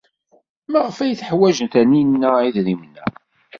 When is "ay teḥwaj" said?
0.99-1.57